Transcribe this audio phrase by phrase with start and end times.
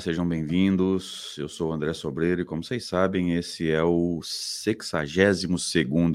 [0.00, 1.34] Sejam bem-vindos.
[1.38, 5.44] Eu sou o André Sobreiro e, como vocês sabem, esse é o 62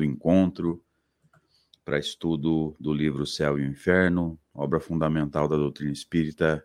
[0.02, 0.84] encontro
[1.84, 6.64] para estudo do livro Céu e o Inferno, obra fundamental da doutrina espírita,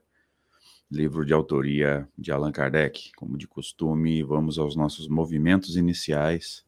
[0.91, 3.13] livro de autoria de Allan Kardec.
[3.17, 6.63] Como de costume, vamos aos nossos movimentos iniciais,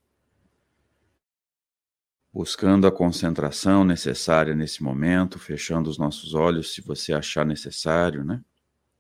[2.32, 8.42] buscando a concentração necessária nesse momento, fechando os nossos olhos se você achar necessário, né?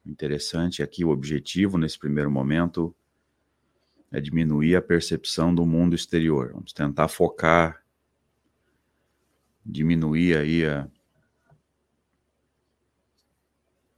[0.04, 2.94] Interessante aqui, o objetivo nesse primeiro momento
[4.12, 6.52] é diminuir a percepção do mundo exterior.
[6.52, 7.82] Vamos tentar focar,
[9.64, 10.88] diminuir aí a.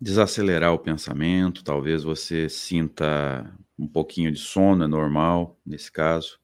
[0.01, 1.65] desacelerar o pensamento.
[1.65, 6.39] Talvez você sinta um pouquinho de sono, é normal nesse caso.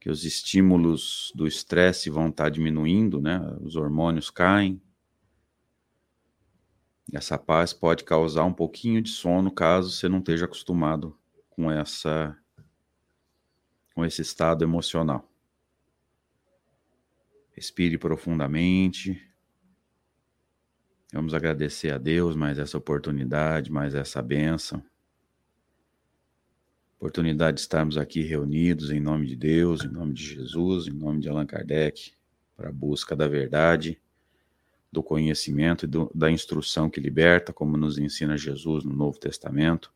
[0.00, 3.40] Que os estímulos do estresse vão estar diminuindo, né?
[3.60, 4.82] Os hormônios caem,
[7.12, 11.16] essa paz pode causar um pouquinho de sono caso você não esteja acostumado
[11.50, 12.36] com essa
[13.94, 15.30] com esse estado emocional.
[17.50, 19.22] Respire profundamente.
[21.12, 24.82] Vamos agradecer a Deus mais essa oportunidade, mais essa benção.
[26.96, 31.20] Oportunidade de estarmos aqui reunidos em nome de Deus, em nome de Jesus, em nome
[31.20, 32.14] de Allan Kardec,
[32.56, 34.00] para a busca da verdade
[34.92, 39.90] do conhecimento e do, da instrução que liberta, como nos ensina Jesus no Novo Testamento,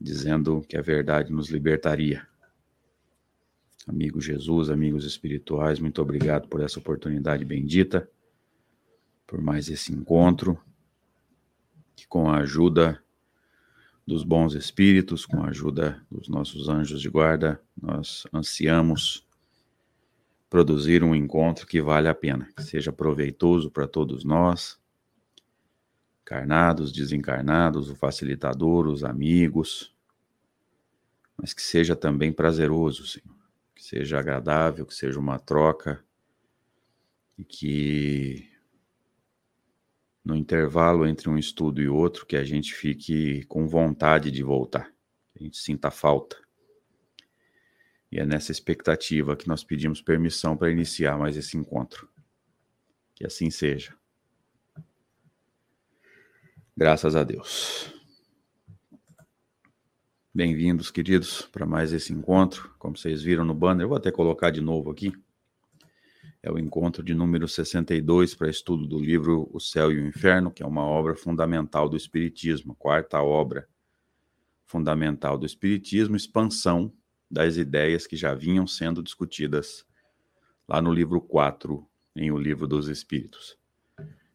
[0.00, 2.26] dizendo que a verdade nos libertaria.
[3.86, 8.08] Amigo Jesus, amigos espirituais, muito obrigado por essa oportunidade bendita,
[9.26, 10.58] por mais esse encontro,
[11.94, 13.02] que com a ajuda
[14.06, 19.26] dos bons espíritos, com a ajuda dos nossos anjos de guarda, nós ansiamos
[20.52, 24.78] produzir um encontro que vale a pena, que seja proveitoso para todos nós,
[26.20, 29.96] encarnados, desencarnados, o facilitador, os amigos,
[31.38, 33.34] mas que seja também prazeroso, Senhor,
[33.74, 36.04] que seja agradável, que seja uma troca
[37.38, 38.46] e que
[40.22, 44.92] no intervalo entre um estudo e outro que a gente fique com vontade de voltar,
[45.32, 46.36] que a gente sinta falta.
[48.12, 52.06] E é nessa expectativa que nós pedimos permissão para iniciar mais esse encontro.
[53.14, 53.96] Que assim seja.
[56.76, 57.90] Graças a Deus.
[60.34, 62.74] Bem-vindos, queridos, para mais esse encontro.
[62.78, 65.10] Como vocês viram no banner, eu vou até colocar de novo aqui.
[66.42, 70.50] É o encontro de número 62 para estudo do livro O Céu e o Inferno,
[70.50, 73.66] que é uma obra fundamental do Espiritismo, quarta obra
[74.66, 76.92] fundamental do Espiritismo, expansão
[77.32, 79.86] das ideias que já vinham sendo discutidas
[80.68, 83.56] lá no livro 4, em O Livro dos Espíritos.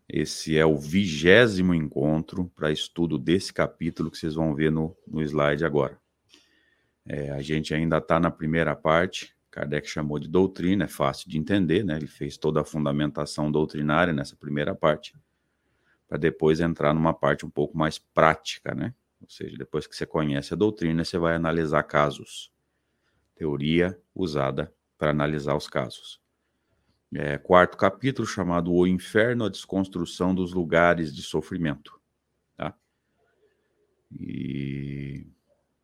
[0.09, 5.21] Esse é o vigésimo encontro para estudo desse capítulo que vocês vão ver no, no
[5.21, 5.99] slide agora.
[7.05, 11.37] É, a gente ainda está na primeira parte, Kardec chamou de doutrina, é fácil de
[11.37, 11.97] entender, né?
[11.97, 15.15] Ele fez toda a fundamentação doutrinária nessa primeira parte,
[16.07, 18.93] para depois entrar numa parte um pouco mais prática, né?
[19.21, 22.51] Ou seja, depois que você conhece a doutrina, você vai analisar casos
[23.37, 26.19] teoria usada para analisar os casos.
[27.13, 32.01] É, quarto capítulo, chamado O Inferno, a desconstrução dos lugares de sofrimento.
[32.57, 32.75] Tá?
[34.11, 35.25] E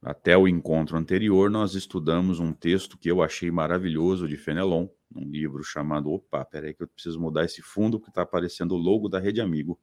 [0.02, 5.30] até o encontro anterior, nós estudamos um texto que eu achei maravilhoso de Fenelon, um
[5.30, 6.12] livro chamado.
[6.12, 9.40] Opa, peraí, que eu preciso mudar esse fundo, porque está aparecendo o logo da Rede
[9.40, 9.80] Amigo.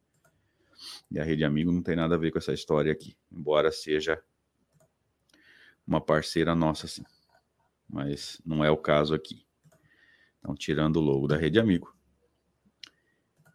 [1.11, 4.23] E a Rede Amigo não tem nada a ver com essa história aqui, embora seja
[5.87, 7.02] uma parceira nossa, assim
[7.92, 9.44] mas não é o caso aqui.
[10.38, 11.94] Então, tirando o logo da Rede Amigo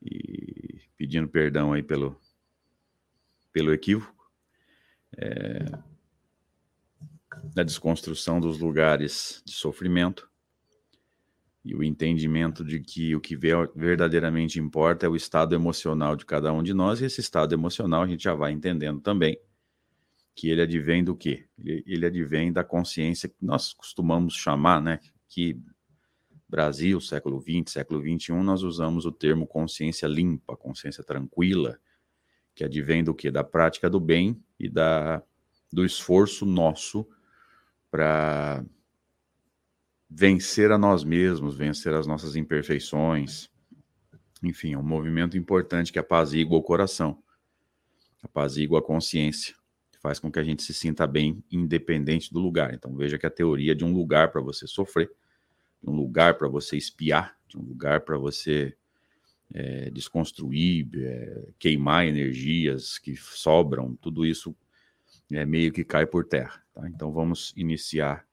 [0.01, 2.19] e pedindo perdão aí pelo,
[3.51, 4.13] pelo equívoco.
[5.17, 5.65] É...
[7.53, 10.29] da desconstrução dos lugares de sofrimento
[11.63, 16.51] e o entendimento de que o que verdadeiramente importa é o estado emocional de cada
[16.51, 19.39] um de nós, e esse estado emocional a gente já vai entendendo também
[20.35, 21.47] que ele advém do quê?
[21.57, 24.99] Ele, ele advém da consciência que nós costumamos chamar, né,
[25.29, 25.59] que
[26.47, 31.79] Brasil, século XX, século XXI, nós usamos o termo consciência limpa, consciência tranquila,
[32.53, 33.31] que advém do que?
[33.31, 35.23] Da prática do bem e da,
[35.71, 37.07] do esforço nosso
[37.89, 38.63] para
[40.09, 43.49] vencer a nós mesmos, vencer as nossas imperfeições.
[44.43, 47.21] Enfim, é um movimento importante que apazigua o coração,
[48.21, 49.55] apazigua a consciência,
[50.05, 52.75] faz com que a gente se sinta bem independente do lugar.
[52.75, 55.09] Então veja que a teoria de um lugar para você sofrer,
[55.81, 58.77] de um lugar para você espiar, de um lugar para você
[59.51, 64.55] é, desconstruir, é, queimar energias que sobram, tudo isso
[65.31, 66.63] é, meio que cai por terra.
[66.71, 66.87] Tá?
[66.87, 68.27] Então vamos iniciar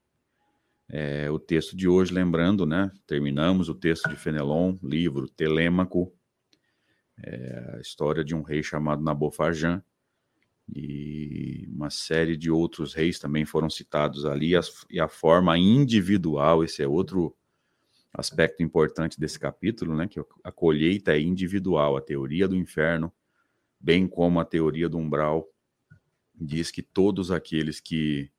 [0.87, 2.91] é, o texto de hoje, lembrando, né?
[3.07, 6.13] Terminamos o texto de Fenelon, livro Telêmaco,
[7.23, 9.83] é, a história de um rei chamado Nabofarjan,
[10.67, 14.53] e uma série de outros reis também foram citados ali,
[14.89, 17.35] e a forma individual, esse é outro
[18.13, 20.07] aspecto importante desse capítulo, né?
[20.07, 23.11] Que a colheita é individual, a teoria do inferno,
[23.79, 25.49] bem como a teoria do umbral,
[26.33, 28.31] diz que todos aqueles que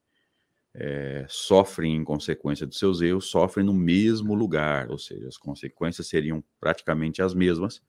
[0.73, 6.09] é, sofrem em consequência dos seus erros, sofrem no mesmo lugar, ou seja, as consequências
[6.09, 7.83] seriam praticamente as mesmas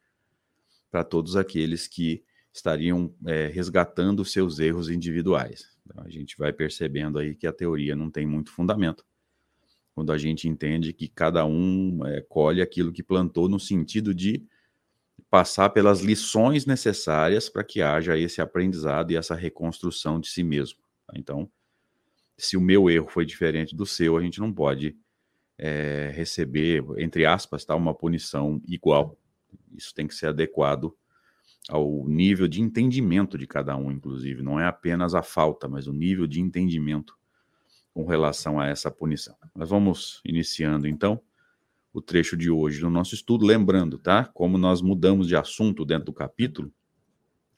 [0.92, 2.24] para todos aqueles que
[2.56, 5.78] estariam é, resgatando seus erros individuais.
[5.86, 9.06] Então, a gente vai percebendo aí que a teoria não tem muito fundamento,
[9.94, 14.42] quando a gente entende que cada um é, colhe aquilo que plantou no sentido de
[15.30, 20.80] passar pelas lições necessárias para que haja esse aprendizado e essa reconstrução de si mesmo.
[21.06, 21.14] Tá?
[21.18, 21.50] Então,
[22.38, 24.96] se o meu erro foi diferente do seu, a gente não pode
[25.58, 29.18] é, receber, entre aspas, tá, uma punição igual.
[29.74, 30.96] Isso tem que ser adequado
[31.70, 34.44] ao nível de entendimento de cada um, inclusive.
[34.44, 37.18] Não é apenas a falta, mas o nível de entendimento
[37.94, 39.36] com relação a essa punição.
[39.56, 41.22] Nós vamos iniciando, então,
[41.94, 43.46] o trecho de hoje do nosso estudo.
[43.46, 44.26] Lembrando, tá?
[44.34, 46.72] Como nós mudamos de assunto dentro do capítulo,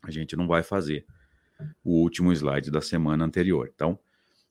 [0.04, 1.06] a gente não vai fazer
[1.84, 3.70] o último slide da semana anterior.
[3.74, 4.00] Então,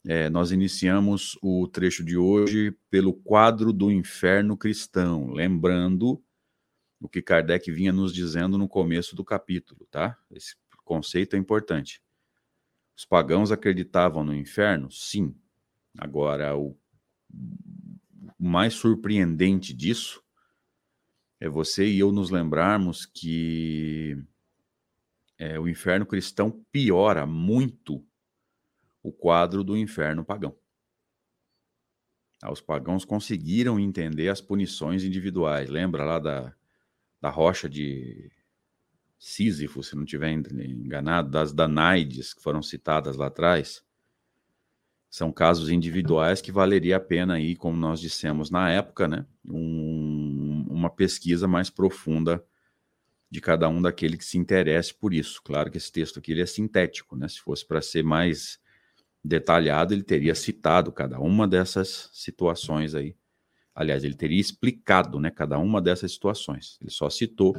[0.04, 6.20] é, nós iniciamos o trecho de hoje pelo quadro do inferno cristão, lembrando
[7.00, 10.19] o que Kardec vinha nos dizendo no começo do capítulo, tá?
[10.31, 10.54] Esse
[10.84, 12.02] conceito é importante.
[12.96, 14.90] Os pagãos acreditavam no inferno?
[14.90, 15.34] Sim.
[15.98, 16.76] Agora, o
[18.38, 20.22] mais surpreendente disso
[21.38, 24.16] é você e eu nos lembrarmos que
[25.38, 28.04] é, o inferno cristão piora muito
[29.02, 30.56] o quadro do inferno pagão.
[32.42, 35.69] Ah, os pagãos conseguiram entender as punições individuais.
[35.69, 36.54] Lembra lá da,
[37.20, 38.30] da rocha de
[39.18, 43.82] Sísifo, se não estiver enganado, das Danaides que foram citadas lá atrás.
[45.08, 50.66] São casos individuais que valeria a pena aí, como nós dissemos na época, né, um,
[50.68, 52.44] uma pesquisa mais profunda
[53.30, 55.42] de cada um daquele que se interesse por isso.
[55.42, 57.28] Claro que esse texto aqui ele é sintético, né?
[57.28, 58.60] Se fosse para ser mais
[59.22, 63.16] detalhado, ele teria citado cada uma dessas situações aí.
[63.76, 66.78] Aliás, ele teria explicado né, cada uma dessas situações.
[66.80, 67.54] Ele só citou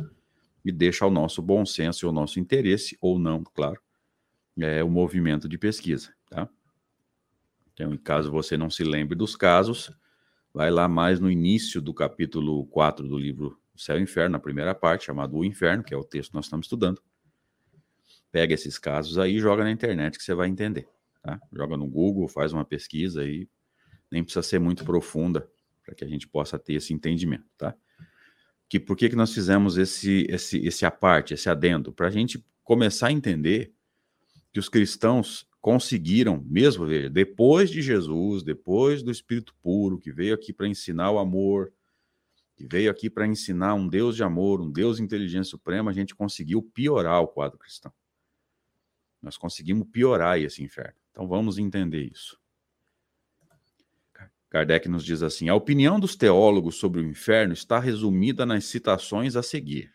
[0.65, 3.79] e deixa ao nosso bom senso e ao nosso interesse, ou não, claro,
[4.59, 6.11] é, o movimento de pesquisa.
[6.27, 6.49] Tá?
[7.71, 9.91] Então, caso você não se lembre dos casos,
[10.51, 14.73] vai lá mais no início do capítulo 4 do livro Céu e Inferno, na primeira
[14.73, 16.99] parte, chamado O Inferno, que é o texto que nós estamos estudando.
[18.31, 20.89] Pega esses casos aí e joga na internet que você vai entender.
[21.21, 21.39] Tá?
[21.53, 23.47] Joga no Google, faz uma pesquisa aí,
[24.11, 25.47] nem precisa ser muito profunda
[25.87, 27.73] para que a gente possa ter esse entendimento, tá?
[28.67, 32.45] Que por que, que nós fizemos esse esse esse aparte, esse adendo, para a gente
[32.61, 33.71] começar a entender
[34.51, 40.35] que os cristãos conseguiram, mesmo veja, depois de Jesus, depois do Espírito puro que veio
[40.35, 41.71] aqui para ensinar o amor,
[42.57, 45.93] que veio aqui para ensinar um Deus de amor, um Deus de inteligência suprema, a
[45.93, 47.93] gente conseguiu piorar o quadro cristão.
[49.21, 50.99] Nós conseguimos piorar esse inferno.
[51.11, 52.37] Então vamos entender isso.
[54.49, 59.35] Kardec nos diz assim: a opinião dos teólogos sobre o inferno está resumida nas citações
[59.35, 59.93] a seguir.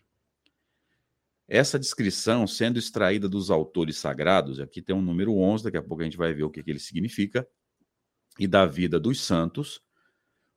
[1.49, 6.03] Essa descrição, sendo extraída dos autores sagrados, aqui tem um número 11, daqui a pouco
[6.03, 7.47] a gente vai ver o que, que ele significa,
[8.39, 9.83] e da vida dos santos,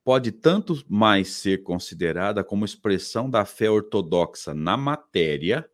[0.04, 5.70] pode tanto mais ser considerada como expressão da fé ortodoxa na matéria,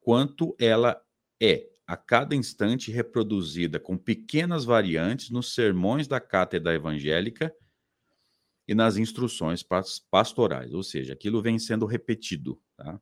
[0.00, 0.98] quanto ela
[1.42, 7.54] é a cada instante reproduzida com pequenas variantes nos sermões da cátedra evangélica
[8.66, 9.64] e nas instruções
[10.10, 12.60] pastorais, ou seja, aquilo vem sendo repetido.
[12.76, 13.00] Tá?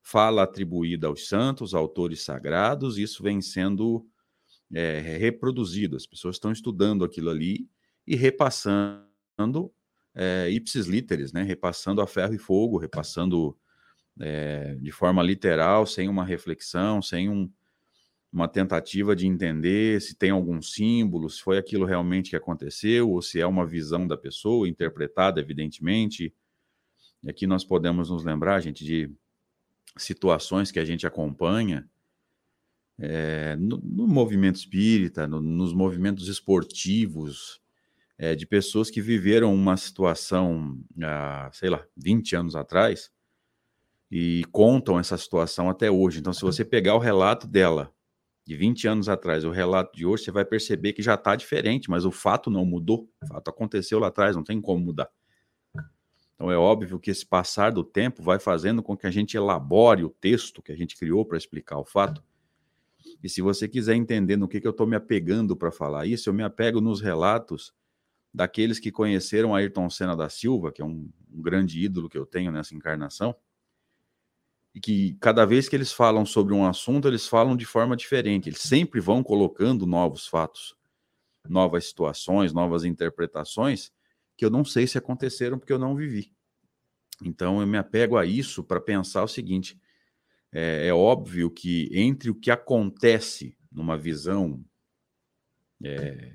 [0.00, 4.06] Fala atribuída aos santos, autores sagrados, isso vem sendo
[4.72, 5.96] é, reproduzido.
[5.96, 7.68] As pessoas estão estudando aquilo ali
[8.06, 9.72] e repassando
[10.14, 11.42] é, ipsis literis, né?
[11.42, 13.58] repassando a ferro e fogo, repassando
[14.20, 17.50] é, de forma literal, sem uma reflexão, sem um,
[18.36, 23.22] uma tentativa de entender se tem algum símbolo, se foi aquilo realmente que aconteceu, ou
[23.22, 26.34] se é uma visão da pessoa, interpretada, evidentemente.
[27.22, 29.10] E aqui nós podemos nos lembrar, gente, de
[29.96, 31.88] situações que a gente acompanha
[32.98, 37.58] é, no, no, movimento espírita, no, nos movimentos esportivos,
[38.18, 43.10] é, de pessoas que viveram uma situação, ah, sei lá, 20 anos atrás,
[44.10, 46.18] e contam essa situação até hoje.
[46.18, 47.95] Então, se você pegar o relato dela
[48.46, 51.90] de 20 anos atrás, o relato de hoje, você vai perceber que já está diferente,
[51.90, 53.10] mas o fato não mudou.
[53.24, 55.10] O fato aconteceu lá atrás, não tem como mudar.
[56.34, 60.04] Então é óbvio que esse passar do tempo vai fazendo com que a gente elabore
[60.04, 62.22] o texto que a gente criou para explicar o fato.
[63.20, 66.28] E se você quiser entender no que, que eu estou me apegando para falar isso,
[66.28, 67.74] eu me apego nos relatos
[68.32, 72.26] daqueles que conheceram Ayrton Senna da Silva, que é um, um grande ídolo que eu
[72.26, 73.34] tenho nessa encarnação,
[74.76, 78.50] e que cada vez que eles falam sobre um assunto, eles falam de forma diferente.
[78.50, 80.76] Eles sempre vão colocando novos fatos,
[81.48, 83.90] novas situações, novas interpretações
[84.36, 86.30] que eu não sei se aconteceram porque eu não vivi.
[87.24, 89.80] Então eu me apego a isso para pensar o seguinte:
[90.52, 94.62] é, é, óbvio que entre o que acontece numa visão
[95.82, 96.34] é,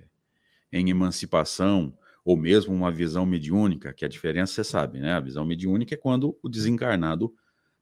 [0.72, 1.96] em emancipação
[2.26, 5.14] ou mesmo uma visão mediúnica, que a diferença você sabe, né?
[5.14, 7.32] A visão mediúnica é quando o desencarnado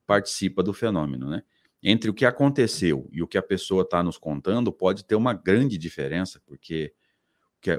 [0.09, 1.43] participa do fenômeno, né?
[1.83, 5.33] Entre o que aconteceu e o que a pessoa está nos contando, pode ter uma
[5.33, 6.95] grande diferença, porque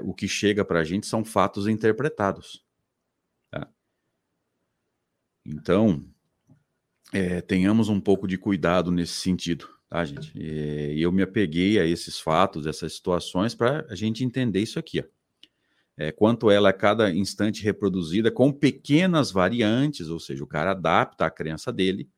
[0.03, 2.65] o que chega para a gente são fatos interpretados.
[3.51, 3.67] Tá?
[5.45, 6.03] Então,
[7.11, 10.31] é, tenhamos um pouco de cuidado nesse sentido, tá, gente?
[10.35, 15.01] E eu me apeguei a esses fatos, essas situações, para a gente entender isso aqui,
[15.01, 15.03] ó.
[15.97, 21.25] É, quanto ela a cada instante reproduzida com pequenas variantes, ou seja, o cara adapta
[21.25, 22.09] a crença dele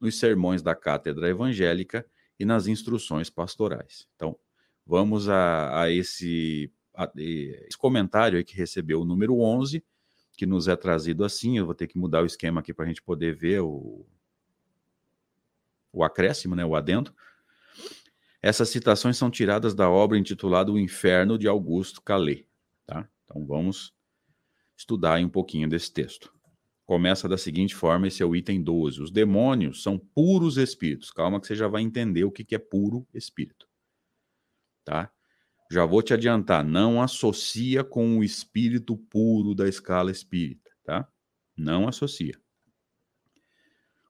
[0.00, 2.06] nos sermões da cátedra evangélica
[2.38, 4.08] e nas instruções pastorais.
[4.16, 4.36] Então,
[4.86, 9.84] vamos a, a esse, a, esse comentário aí que recebeu o número 11,
[10.36, 11.58] que nos é trazido assim.
[11.58, 14.06] Eu vou ter que mudar o esquema aqui para a gente poder ver o,
[15.92, 17.14] o acréscimo, né, o adendo.
[18.42, 22.44] Essas citações são tiradas da obra intitulada O Inferno de Augusto Calais.
[22.86, 23.06] Tá?
[23.24, 23.92] Então vamos
[24.74, 26.32] estudar um pouquinho desse texto
[26.90, 29.00] começa da seguinte forma: esse é o item 12.
[29.00, 31.12] Os demônios são puros espíritos.
[31.12, 33.68] Calma que você já vai entender o que, que é puro espírito.
[34.84, 35.08] Tá?
[35.70, 41.08] Já vou te adiantar, não associa com o espírito puro da escala espírita, tá?
[41.56, 42.34] Não associa.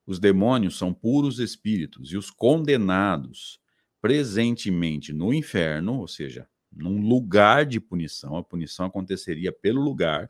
[0.06, 3.60] Os demônios são puros espíritos e os condenados
[4.00, 10.26] presentemente no inferno, ou seja, num lugar de punição, a punição aconteceria pelo lugar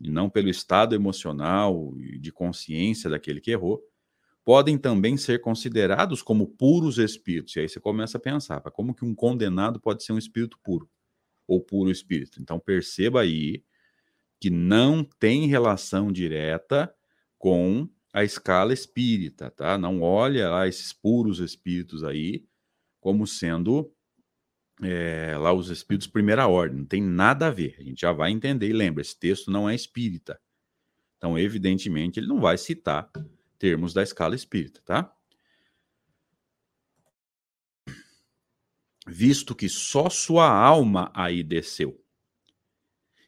[0.00, 3.82] e não pelo estado emocional e de consciência daquele que errou,
[4.44, 7.56] podem também ser considerados como puros espíritos.
[7.56, 10.88] E aí você começa a pensar, como que um condenado pode ser um espírito puro
[11.48, 12.40] ou puro espírito?
[12.40, 13.64] Então perceba aí
[14.40, 16.94] que não tem relação direta
[17.38, 19.76] com a escala espírita, tá?
[19.76, 22.46] Não olha lá esses puros espíritos aí
[23.00, 23.92] como sendo
[24.82, 27.76] é, lá os espíritos primeira ordem, não tem nada a ver.
[27.78, 30.40] A gente já vai entender e lembra, esse texto não é espírita.
[31.16, 33.10] Então, evidentemente, ele não vai citar
[33.58, 35.12] termos da escala espírita, tá?
[39.06, 42.02] Visto que só sua alma aí desceu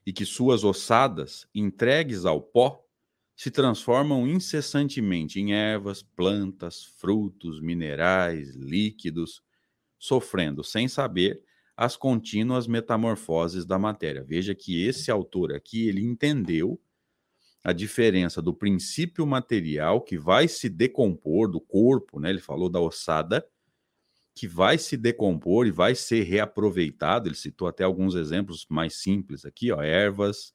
[0.05, 2.85] e que suas ossadas, entregues ao pó,
[3.37, 9.43] se transformam incessantemente em ervas, plantas, frutos, minerais, líquidos,
[9.99, 11.43] sofrendo, sem saber,
[11.77, 14.25] as contínuas metamorfoses da matéria.
[14.25, 16.81] Veja que esse autor aqui, ele entendeu
[17.63, 22.31] a diferença do princípio material que vai se decompor do corpo, né?
[22.31, 23.47] Ele falou da ossada,
[24.35, 27.29] que vai se decompor e vai ser reaproveitado.
[27.29, 30.53] Ele citou até alguns exemplos mais simples aqui, ó, ervas,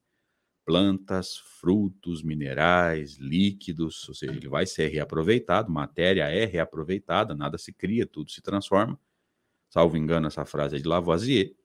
[0.66, 7.74] plantas, frutos, minerais, líquidos, ou seja, ele vai ser reaproveitado, matéria é reaproveitada, nada se
[7.74, 9.00] cria, tudo se transforma
[9.74, 11.56] salvo engano, essa frase é de Lavoisier.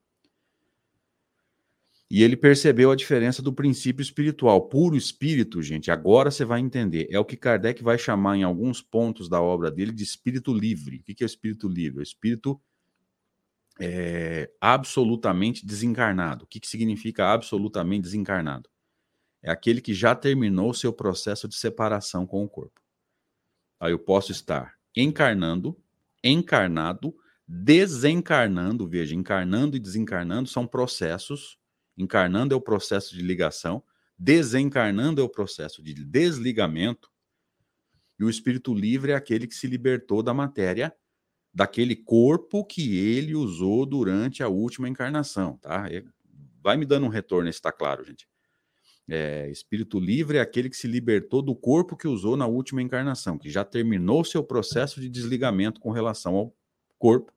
[2.11, 4.63] E ele percebeu a diferença do princípio espiritual.
[4.63, 7.07] Puro espírito, gente, agora você vai entender.
[7.11, 11.01] É o que Kardec vai chamar em alguns pontos da obra dele de espírito livre.
[11.01, 12.01] O que é o espírito livre?
[12.01, 12.59] O espírito
[13.79, 16.47] é, absolutamente desencarnado.
[16.47, 18.71] O que, que significa absolutamente desencarnado?
[19.43, 22.81] É aquele que já terminou seu processo de separação com o corpo.
[23.79, 25.79] Aí eu posso estar encarnando,
[26.25, 27.15] encarnado,
[27.49, 31.59] desencarnando, veja, encarnando e desencarnando são processos.
[31.97, 33.83] Encarnando é o processo de ligação,
[34.17, 37.11] desencarnando é o processo de desligamento.
[38.21, 40.95] E o espírito livre é aquele que se libertou da matéria,
[41.53, 45.89] daquele corpo que ele usou durante a última encarnação, tá?
[46.63, 48.29] Vai me dando um retorno, está claro, gente.
[49.09, 53.39] É, espírito livre é aquele que se libertou do corpo que usou na última encarnação,
[53.39, 56.55] que já terminou seu processo de desligamento com relação ao
[56.99, 57.33] corpo,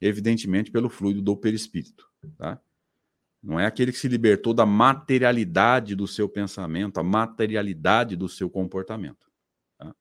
[0.00, 2.08] evidentemente pelo fluido do perispírito.
[2.36, 2.60] Tá?
[3.42, 8.50] Não é aquele que se libertou da materialidade do seu pensamento, a materialidade do seu
[8.50, 9.30] comportamento.
[9.78, 9.94] Tá?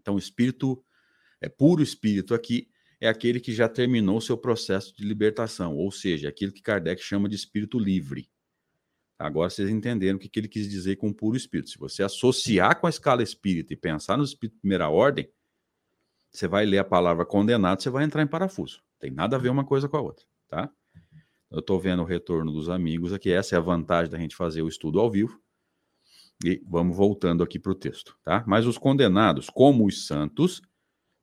[0.00, 0.82] Então, o espírito,
[1.40, 6.28] é puro espírito aqui, é aquele que já terminou seu processo de libertação, ou seja,
[6.28, 8.28] aquilo que Kardec chama de espírito livre.
[9.18, 11.70] Agora vocês entenderam o que, ele quis dizer com puro espírito.
[11.70, 15.28] Se você associar com a escala espírita e pensar no espírito de primeira ordem,
[16.30, 18.82] você vai ler a palavra condenado, você vai entrar em parafuso.
[18.98, 20.70] Tem nada a ver uma coisa com a outra, tá?
[21.50, 23.30] Eu estou vendo o retorno dos amigos aqui.
[23.32, 25.40] Essa é a vantagem da gente fazer o estudo ao vivo.
[26.44, 28.44] E vamos voltando aqui para o texto, tá?
[28.46, 30.60] Mas os condenados, como os santos,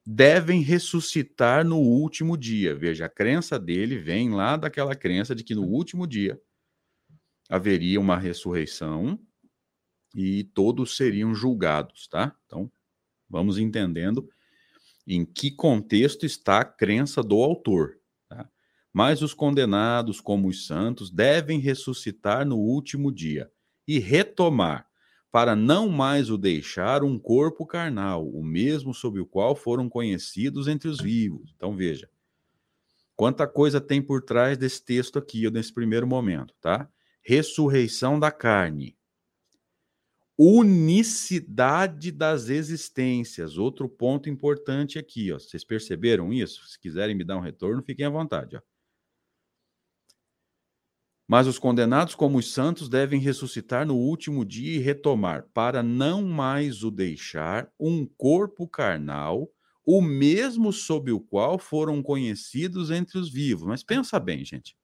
[0.06, 2.76] devem ressuscitar no último dia.
[2.76, 6.40] Veja, a crença dele vem lá daquela crença de que no último dia
[7.50, 9.20] haveria uma ressurreição
[10.16, 12.36] e todos seriam julgados, tá?
[12.46, 12.72] Então,
[13.30, 14.28] vamos entendendo
[15.08, 17.98] em que contexto está a crença do autor.
[18.28, 18.50] Tá?
[18.94, 23.52] Mas os condenados, como os santos, devem ressuscitar no último dia
[23.88, 24.88] e retomar,
[25.32, 30.68] para não mais o deixar um corpo carnal, o mesmo sob o qual foram conhecidos
[30.68, 31.54] entre os vivos.
[31.56, 32.10] Então, veja.
[33.16, 36.90] Quanta coisa tem por trás desse texto aqui, nesse primeiro momento, tá?
[37.26, 38.95] ressurreição da carne.
[40.38, 43.58] Unicidade das existências.
[43.58, 45.40] Outro ponto importante aqui, ó.
[45.40, 46.68] Vocês perceberam isso?
[46.68, 48.62] Se quiserem me dar um retorno, fiquem à vontade, ó.
[51.28, 56.24] Mas os condenados, como os santos, devem ressuscitar no último dia e retomar, para não
[56.24, 59.50] mais o deixar um corpo carnal,
[59.86, 63.68] o mesmo sob o qual foram conhecidos entre os vivos.
[63.68, 64.76] Mas pensa bem, gente.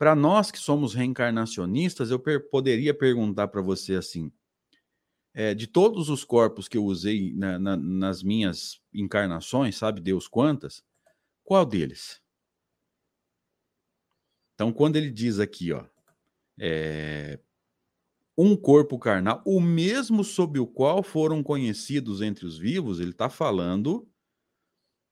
[0.00, 4.32] Para nós que somos reencarnacionistas, eu per poderia perguntar para você assim:
[5.34, 10.26] é, de todos os corpos que eu usei na, na, nas minhas encarnações, sabe Deus
[10.26, 10.82] quantas?
[11.44, 12.18] Qual deles?
[14.54, 15.84] Então, quando ele diz aqui, ó,
[16.58, 17.38] é,
[18.38, 23.28] um corpo carnal, o mesmo sob o qual foram conhecidos entre os vivos, ele está
[23.28, 24.08] falando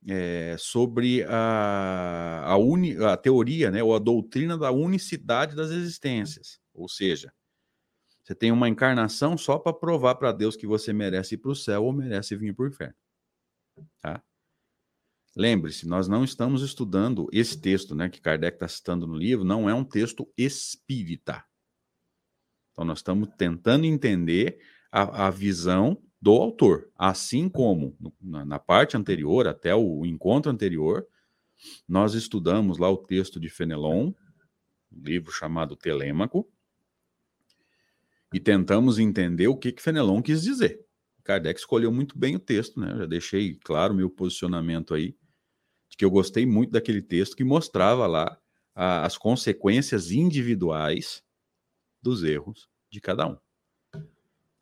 [0.09, 6.59] é, sobre a, a, uni, a teoria, né, ou a doutrina da unicidade das existências.
[6.73, 7.33] Ou seja,
[8.23, 11.57] você tem uma encarnação só para provar para Deus que você merece ir para o
[11.57, 12.95] céu ou merece vir para o inferno.
[14.01, 14.23] Tá?
[15.37, 19.69] Lembre-se, nós não estamos estudando esse texto né, que Kardec está citando no livro, não
[19.69, 21.45] é um texto espírita.
[22.73, 24.59] Então, nós estamos tentando entender
[24.91, 26.91] a, a visão do autor.
[26.97, 31.07] Assim como na, parte anterior, até o, o encontro anterior,
[31.89, 34.13] nós estudamos lá o texto de Fenelon,
[34.93, 36.49] um livro chamado Telêmaco,
[38.33, 40.85] e tentamos entender o que, que Fenelon quis dizer.
[41.25, 42.93] Kardec escolheu muito bem o texto, né?
[42.93, 45.17] Eu já deixei claro o meu posicionamento aí,
[45.89, 48.39] de que eu gostei muito daquele texto que mostrava lá
[48.75, 51.23] a, as consequências individuais
[52.03, 53.37] dos erros de cada um.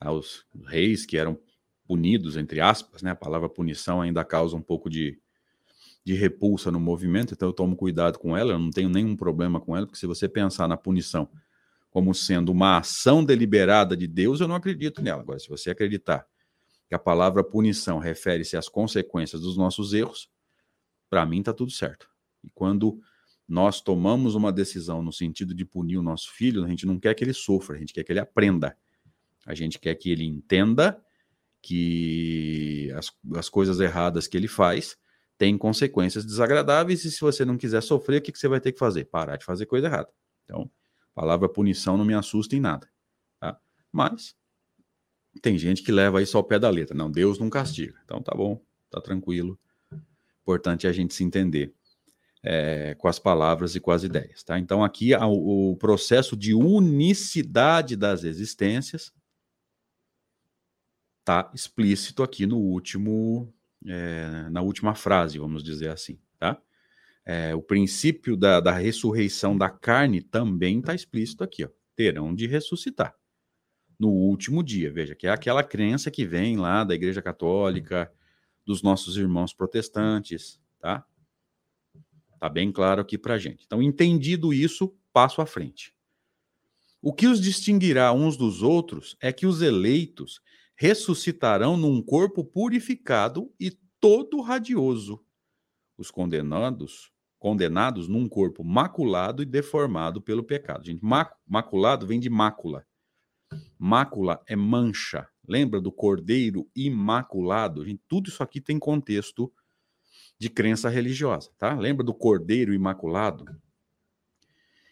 [0.00, 1.38] Aos reis que eram
[1.87, 3.12] punidos, entre aspas, né?
[3.12, 5.18] A palavra punição ainda causa um pouco de,
[6.05, 9.61] de repulsa no movimento, então eu tomo cuidado com ela, eu não tenho nenhum problema
[9.61, 11.29] com ela, porque se você pensar na punição
[11.90, 15.22] como sendo uma ação deliberada de Deus, eu não acredito nela.
[15.22, 16.27] Agora, se você acreditar
[16.88, 20.29] que a palavra punição refere-se às consequências dos nossos erros,
[21.09, 22.09] para mim está tudo certo.
[22.44, 23.01] E quando
[23.49, 27.14] nós tomamos uma decisão no sentido de punir o nosso filho, a gente não quer
[27.14, 28.77] que ele sofra, a gente quer que ele aprenda.
[29.46, 31.01] A gente quer que ele entenda
[31.66, 34.96] que as, as coisas erradas que ele faz
[35.37, 38.72] têm consequências desagradáveis e se você não quiser sofrer, o que, que você vai ter
[38.72, 39.07] que fazer?
[39.07, 40.09] Parar de fazer coisa errada.
[40.44, 40.70] Então,
[41.14, 42.88] a palavra punição não me assusta em nada.
[43.40, 43.59] Tá?
[43.90, 44.37] Mas
[45.42, 46.96] tem gente que leva isso ao pé da letra.
[46.96, 47.98] Não, Deus não castiga.
[48.05, 49.59] Então tá bom, tá tranquilo.
[50.42, 51.74] Importante é a gente se entender.
[52.48, 54.44] é, com as palavras e com as ideias.
[54.44, 54.57] Tá?
[54.57, 59.12] Então, aqui o, o processo de unicidade das existências
[61.26, 63.52] está explícito aqui no último,
[63.84, 66.20] é, na última frase, vamos dizer assim.
[66.38, 66.56] Tá?
[67.24, 71.64] É, o princípio da, da ressurreição da carne também está explícito aqui.
[71.64, 71.68] Ó.
[71.96, 73.12] Terão de ressuscitar
[73.98, 74.92] no último dia.
[74.92, 78.12] Veja, que é aquela crença que vem lá da Igreja Católica,
[78.64, 81.04] dos nossos irmãos protestantes, tá?
[82.38, 83.64] Tá bem claro aqui para gente.
[83.66, 85.92] Então, entendido isso, passo à frente.
[87.02, 90.40] O que os distinguirá uns dos outros é que os eleitos
[90.76, 95.24] ressuscitarão num corpo purificado e todo radioso.
[95.96, 100.84] Os condenados, condenados num corpo maculado e deformado pelo pecado.
[100.84, 101.00] Gente,
[101.46, 102.86] maculado vem de mácula.
[103.78, 105.26] Mácula é mancha.
[105.48, 107.84] Lembra do cordeiro imaculado?
[107.84, 109.52] Gente, tudo isso aqui tem contexto
[110.38, 111.74] de crença religiosa, tá?
[111.74, 113.44] Lembra do Cordeiro Imaculado,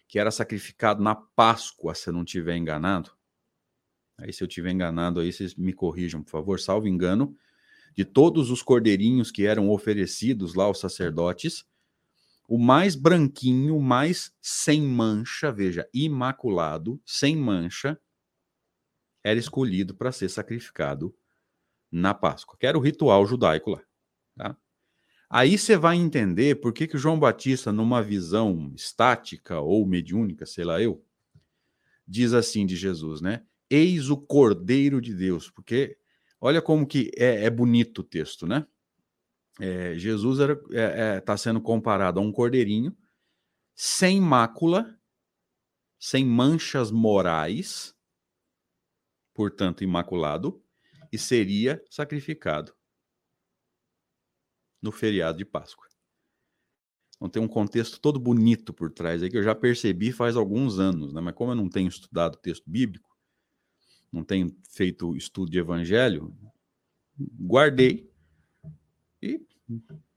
[0.09, 3.12] que era sacrificado na Páscoa, se eu não tiver enganado?
[4.16, 6.61] Aí, se eu tiver enganado, aí vocês me corrijam, por favor.
[6.61, 7.37] Salvo engano,
[7.96, 11.64] de todos os cordeirinhos que eram oferecidos lá aos sacerdotes,
[12.46, 17.98] o mais branquinho, mais sem mancha, veja, imaculado, sem mancha,
[19.22, 21.14] era escolhido para ser sacrificado
[21.90, 23.83] na Páscoa, que era o ritual judaico lá.
[24.37, 24.57] Tá?
[25.31, 30.64] Aí você vai entender por que, que João Batista, numa visão estática ou mediúnica, sei
[30.64, 31.03] lá eu,
[32.07, 33.42] diz assim de Jesus, né?
[33.75, 35.99] Eis o Cordeiro de Deus, porque
[36.41, 38.65] olha como que é, é bonito o texto, né?
[39.59, 42.97] É, Jesus está é, é, sendo comparado a um cordeirinho
[43.75, 44.97] sem mácula,
[45.99, 47.93] sem manchas morais,
[49.35, 50.63] portanto imaculado,
[51.13, 52.73] e seria sacrificado
[54.81, 55.89] no feriado de Páscoa.
[57.17, 60.79] Então tem um contexto todo bonito por trás aí que eu já percebi faz alguns
[60.79, 61.21] anos, né?
[61.21, 63.13] Mas como eu não tenho estudado texto bíblico,
[64.14, 66.33] não tenho feito estudo de evangelho,
[67.40, 68.09] guardei
[69.20, 69.44] e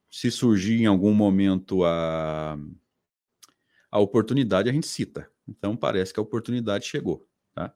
[0.10, 2.58] se surgir em algum momento a,
[3.90, 5.30] a oportunidade, a gente cita.
[5.48, 7.74] Então parece que a oportunidade chegou, tá?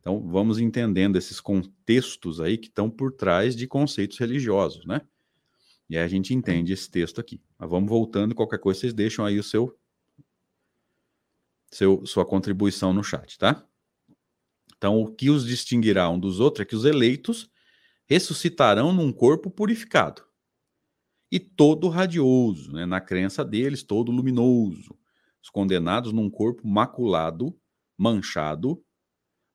[0.00, 5.00] Então vamos entendendo esses contextos aí que estão por trás de conceitos religiosos, né?
[5.88, 7.40] E aí a gente entende esse texto aqui.
[7.56, 9.78] Mas vamos voltando, qualquer coisa vocês deixam aí o seu,
[11.70, 13.64] seu sua contribuição no chat, tá?
[14.82, 17.48] Então, o que os distinguirá um dos outros é que os eleitos
[18.10, 20.24] ressuscitarão num corpo purificado
[21.30, 24.98] e todo radioso, né, na crença deles, todo luminoso.
[25.40, 27.56] Os condenados num corpo maculado,
[27.96, 28.82] manchado,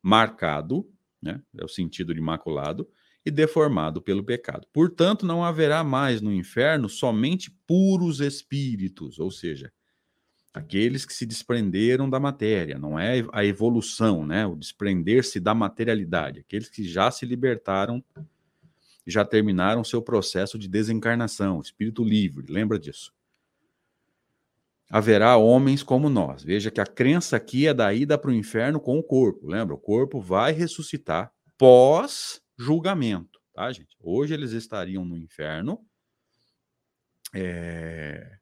[0.01, 0.89] marcado,
[1.21, 2.87] né, é o sentido de maculado,
[3.25, 4.65] e deformado pelo pecado.
[4.71, 9.73] Portanto, não haverá mais no inferno somente puros espíritos, ou seja,
[10.57, 14.45] aqueles que se desprenderam da matéria, não é a evolução, né?
[14.45, 18.03] O desprender-se da materialidade, aqueles que já se libertaram
[19.05, 23.13] já terminaram seu processo de desencarnação, espírito livre, lembra disso?
[24.89, 26.43] Haverá homens como nós.
[26.43, 29.73] Veja que a crença aqui é da ida para o inferno com o corpo, lembra?
[29.75, 33.95] O corpo vai ressuscitar pós julgamento, tá, gente?
[33.99, 35.79] Hoje eles estariam no inferno
[37.33, 38.37] é...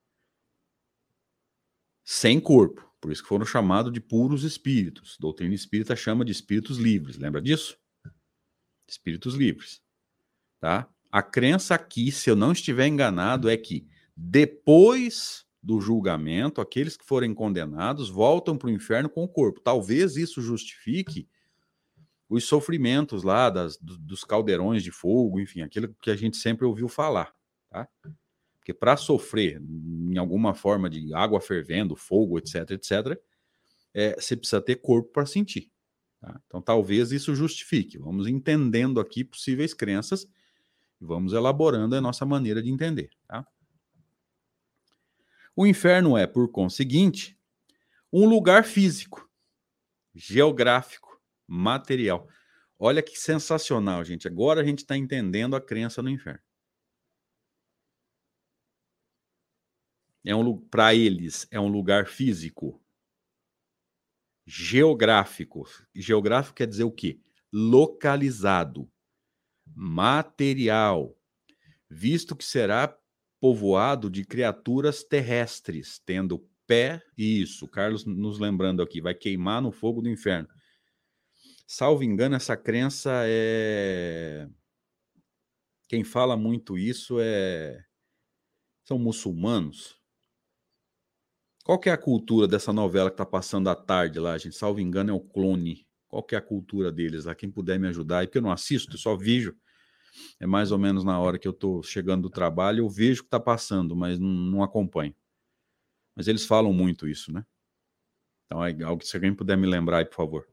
[2.06, 5.18] sem corpo, por isso que foram chamados de puros espíritos.
[5.20, 7.78] A doutrina espírita chama de espíritos livres, lembra disso?
[8.88, 9.82] Espíritos livres,
[10.62, 10.88] tá?
[11.12, 17.04] A crença aqui, se eu não estiver enganado, é que depois do julgamento, aqueles que
[17.04, 19.60] forem condenados voltam para o inferno com o corpo.
[19.60, 21.28] Talvez isso justifique
[22.30, 26.88] os sofrimentos lá das, dos caldeirões de fogo, enfim, aquilo que a gente sempre ouviu
[26.88, 27.34] falar,
[27.70, 27.88] tá?
[28.66, 33.16] Porque para sofrer em alguma forma de água fervendo, fogo, etc, etc,
[33.94, 35.72] é, você precisa ter corpo para sentir.
[36.20, 36.42] Tá?
[36.48, 38.00] Então, talvez isso justifique.
[38.00, 40.24] Vamos entendendo aqui possíveis crenças
[41.00, 43.12] e vamos elaborando a nossa maneira de entender.
[43.28, 43.46] Tá?
[45.56, 47.38] O inferno é, por conseguinte,
[48.12, 49.30] um lugar físico,
[50.12, 52.28] geográfico material.
[52.80, 54.28] Olha que sensacional, gente.
[54.28, 56.42] Agora a gente está entendendo a crença no inferno.
[60.26, 62.82] É um para eles é um lugar físico,
[64.46, 65.64] geográfico.
[65.94, 67.20] Geográfico quer dizer o quê?
[67.54, 68.90] Localizado,
[69.74, 71.16] material,
[71.90, 72.98] visto que será
[73.40, 77.02] povoado de criaturas terrestres, tendo pé.
[77.18, 80.50] Isso, Carlos nos lembrando aqui, vai queimar no fogo do inferno
[81.68, 84.48] Salvo engano, essa crença é.
[85.88, 87.84] Quem fala muito isso é.
[88.84, 90.00] São muçulmanos.
[91.66, 94.56] Qual que é a cultura dessa novela que está passando à tarde lá, gente?
[94.56, 95.84] Salvo engano, é o clone.
[96.08, 97.34] Qual que é a cultura deles lá?
[97.34, 99.58] Quem puder me ajudar, e porque eu não assisto, só vejo.
[100.40, 103.24] É mais ou menos na hora que eu estou chegando do trabalho, eu vejo o
[103.24, 105.16] que está passando, mas não, não, acompanho.
[106.16, 107.44] Mas eles falam muito isso, né?
[108.46, 108.62] Então,
[109.02, 110.48] se alguém puder me lembrar aí, por favor.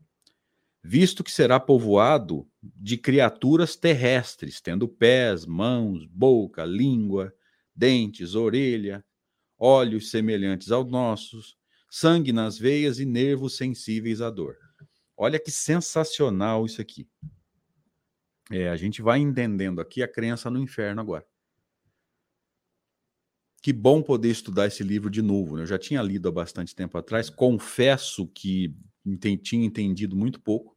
[0.82, 7.34] Visto que será povoado de criaturas terrestres, tendo pés, mãos, boca, língua,
[7.76, 9.04] dentes, orelha,
[9.64, 11.56] olhos semelhantes aos nossos,
[11.88, 14.58] sangue nas veias e nervos sensíveis à dor.
[15.16, 17.08] Olha que sensacional isso aqui.
[18.50, 21.24] É, a gente vai entendendo aqui a crença no inferno agora.
[23.62, 25.56] Que bom poder estudar esse livro de novo.
[25.56, 25.62] Né?
[25.62, 27.30] Eu já tinha lido há bastante tempo atrás.
[27.30, 28.76] Confesso que
[29.44, 30.76] tinha entendido muito pouco.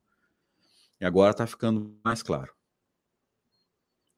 [1.02, 2.54] E agora está ficando mais claro.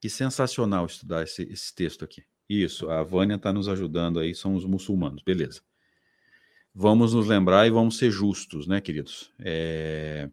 [0.01, 2.25] Que sensacional estudar esse, esse texto aqui.
[2.49, 5.61] Isso, a Vânia está nos ajudando aí, são os muçulmanos, beleza.
[6.73, 9.33] Vamos nos lembrar e vamos ser justos, né, queridos?
[9.39, 10.29] É...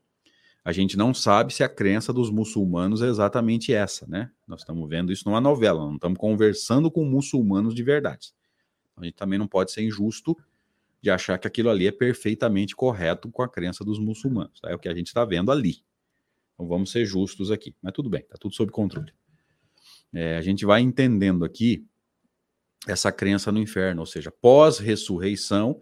[0.65, 4.31] A gente não sabe se a crença dos muçulmanos é exatamente essa, né?
[4.47, 8.33] Nós estamos vendo isso numa novela, não estamos conversando com muçulmanos de verdade.
[8.97, 10.37] A gente também não pode ser injusto
[11.03, 14.59] de achar que aquilo ali é perfeitamente correto com a crença dos muçulmanos.
[14.61, 14.71] Tá?
[14.71, 15.83] É o que a gente está vendo ali.
[16.55, 17.75] Então vamos ser justos aqui.
[17.83, 19.13] Mas tudo bem, está tudo sob controle.
[20.15, 21.87] É, a gente vai entendendo aqui
[22.87, 25.81] essa crença no inferno, ou seja, pós-ressurreição,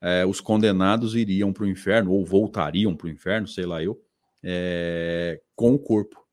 [0.00, 4.00] é, os condenados iriam para o inferno, ou voltariam para o inferno, sei lá eu,
[4.42, 6.24] é, com o corpo.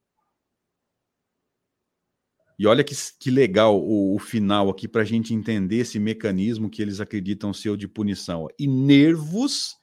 [2.58, 6.70] E olha que, que legal o, o final aqui para a gente entender esse mecanismo
[6.70, 8.48] que eles acreditam ser o de punição.
[8.58, 9.76] E nervos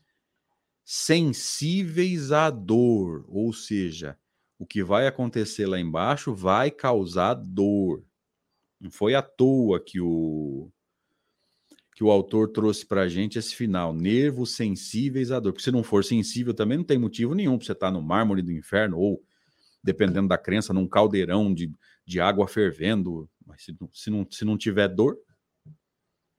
[0.84, 4.18] sensíveis à dor, ou seja,
[4.58, 8.04] o que vai acontecer lá embaixo vai causar dor.
[8.82, 10.70] Não foi à toa que o
[11.94, 15.52] que o autor trouxe para a gente esse final, nervos sensíveis à dor.
[15.52, 18.02] Porque se não for sensível também não tem motivo nenhum para você estar tá no
[18.02, 19.22] mármore do inferno ou,
[19.84, 21.70] dependendo da crença, num caldeirão de,
[22.06, 23.28] de água fervendo.
[23.46, 25.18] Mas se, se, não, se não tiver dor.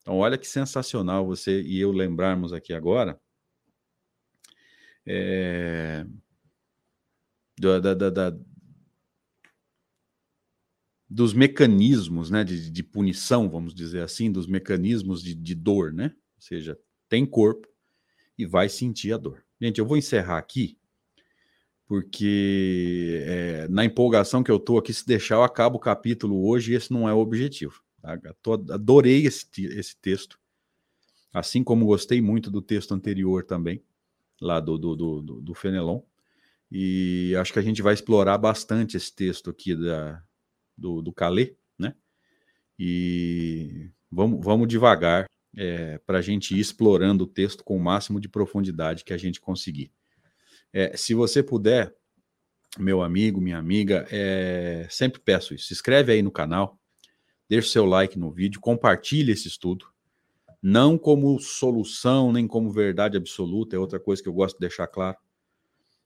[0.01, 3.17] Então, olha que sensacional você e eu lembrarmos aqui agora
[5.05, 6.05] é,
[7.59, 8.39] da, da, da,
[11.13, 16.11] dos mecanismos né, de, de, punição, vamos dizer assim, dos mecanismos de, de dor, né?
[16.35, 16.75] Ou seja,
[17.07, 17.67] tem corpo
[18.35, 19.45] e vai sentir a dor.
[19.61, 20.75] Gente, eu vou encerrar aqui,
[21.85, 26.73] porque é, na empolgação que eu estou aqui, se deixar, eu acabo o capítulo hoje
[26.73, 27.83] e esse não é o objetivo.
[28.01, 28.19] Tá?
[28.41, 30.39] Tô, adorei esse, esse texto,
[31.31, 33.83] assim como gostei muito do texto anterior também,
[34.41, 36.01] lá do, do, do, do Fenelon.
[36.71, 40.23] E acho que a gente vai explorar bastante esse texto aqui da,
[40.77, 41.95] do, do Calais, né?
[42.77, 48.19] E vamos, vamos devagar é, para a gente ir explorando o texto com o máximo
[48.19, 49.91] de profundidade que a gente conseguir.
[50.71, 51.93] É, se você puder,
[52.77, 55.67] meu amigo, minha amiga, é, sempre peço isso.
[55.67, 56.79] Se inscreve aí no canal,
[57.47, 59.85] deixa o seu like no vídeo, compartilhe esse estudo.
[60.61, 64.87] Não como solução, nem como verdade absoluta, é outra coisa que eu gosto de deixar
[64.87, 65.17] claro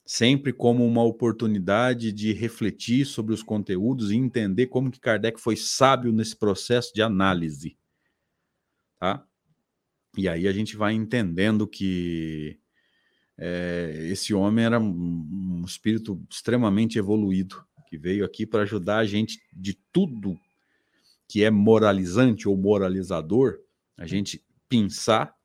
[0.07, 5.57] sempre como uma oportunidade de refletir sobre os conteúdos e entender como que Kardec foi
[5.57, 7.77] sábio nesse processo de análise,
[8.97, 9.27] tá?
[10.17, 12.57] E aí a gente vai entendendo que
[13.37, 19.41] é, esse homem era um, espírito extremamente evoluído, que veio aqui para ajudar a gente
[19.51, 20.39] de tudo
[21.27, 23.59] que é moralizante ou moralizador,
[23.97, 25.35] a gente pensar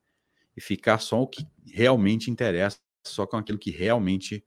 [0.57, 4.45] e ficar só o que realmente interessa, só com aquilo que realmente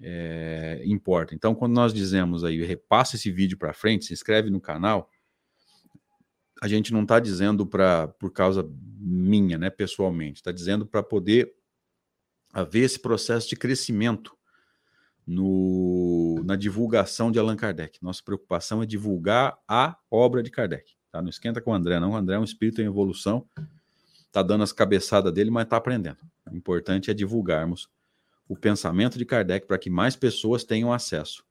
[0.00, 1.34] é, importa.
[1.34, 5.10] Então, quando nós dizemos aí, repassa esse vídeo para frente, se inscreve no canal,
[6.60, 11.52] a gente não está dizendo para por causa minha, né, pessoalmente, está dizendo para poder
[12.52, 14.36] haver esse processo de crescimento
[15.26, 18.02] no, na divulgação de Allan Kardec.
[18.02, 20.94] Nossa preocupação é divulgar a obra de Kardec.
[21.10, 21.20] Tá?
[21.20, 22.12] Não esquenta com o André, não.
[22.12, 23.46] O André é um espírito em evolução,
[24.26, 26.18] está dando as cabeçadas dele, mas está aprendendo.
[26.50, 27.88] O importante é divulgarmos
[28.48, 31.44] o pensamento de Kardec para que mais pessoas tenham acesso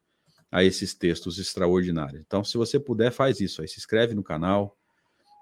[0.52, 2.22] a esses textos extraordinários.
[2.26, 3.68] Então, se você puder, faz isso aí.
[3.68, 4.78] Se inscreve no canal,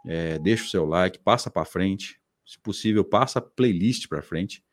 [0.06, 2.20] é, deixa o seu like, passa para frente.
[2.46, 4.64] Se possível, passa a playlist para frente,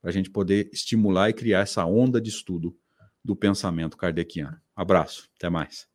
[0.00, 2.76] para a gente poder estimular e criar essa onda de estudo
[3.24, 4.60] do pensamento kardeciano.
[4.74, 5.93] Abraço, até mais.